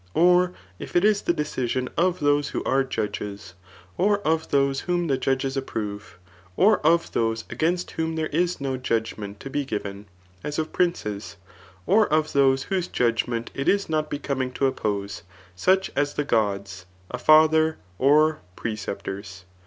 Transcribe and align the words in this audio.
Or 0.15 0.53
if 0.79 0.95
it 0.95 1.05
is 1.05 1.21
the 1.21 1.31
decision 1.31 1.87
of 1.95 2.21
those 2.21 2.49
who 2.49 2.63
are 2.63 2.83
judges, 2.83 3.53
or 3.99 4.17
of 4.21 4.49
those 4.49 4.79
whom 4.79 5.05
the 5.05 5.15
judges 5.19 5.55
approve^ 5.55 6.15
or 6.57 6.79
of 6.79 7.11
those 7.11 7.43
against 7.51 7.91
whom 7.91 8.15
there 8.15 8.25
is 8.25 8.59
no 8.59 8.77
judgment 8.77 9.39
to 9.41 9.49
be 9.51 9.63
given, 9.63 10.07
as 10.43 10.57
of 10.57 10.73
princes; 10.73 11.35
or 11.85 12.07
of 12.11 12.33
those 12.33 12.63
whose 12.63 12.87
judgment 12.87 13.51
it 13.53 13.69
is 13.69 13.89
not 13.89 14.09
becoming 14.09 14.51
to 14.53 14.65
oppose, 14.65 15.21
such 15.55 15.91
as 15.95 16.15
the 16.15 16.23
gods, 16.25 16.87
a 17.11 17.19
father, 17.19 17.77
or 17.99 18.39
jMreceptors. 18.57 19.43